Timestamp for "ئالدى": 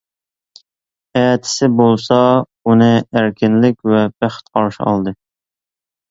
4.93-5.13